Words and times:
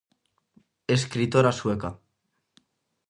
Escritora 0.97 1.51
sueca. 1.59 1.89